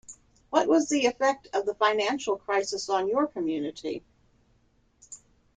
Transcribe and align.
What 0.49 0.67
was 0.67 0.89
the 0.89 1.05
effect 1.05 1.47
of 1.53 1.67
the 1.67 1.75
financial 1.75 2.35
crisis 2.35 2.89
on 2.89 3.07
your 3.07 3.27
community? 3.27 4.03